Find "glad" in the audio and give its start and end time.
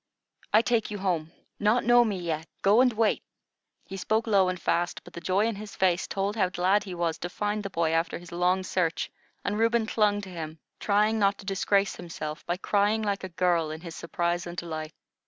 6.49-6.83